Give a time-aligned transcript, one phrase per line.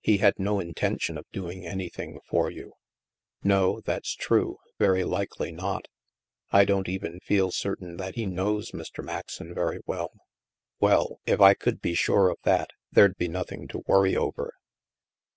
[0.00, 2.72] He had no intention of doing anything for you."
[3.10, 4.56] '* No, that's true.
[4.80, 5.86] Very likely not."
[6.50, 10.10] *'I don't even feel certain that he knows Mr, Maxon very well.""
[10.80, 14.52] Well, if I could be sure of that, there'd be noth ing to worry over."